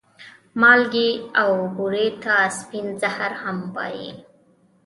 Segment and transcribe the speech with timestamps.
[0.59, 1.09] مالګې
[1.41, 4.11] او بورې ته سپين زهر هم وايې